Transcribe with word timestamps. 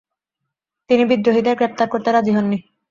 তিনি 0.89 1.03
বিদ্রোহীদের 1.05 1.57
গ্রেপ্তার 1.57 1.87
করতে 1.89 2.09
রাজি 2.11 2.31
হননি। 2.35 2.57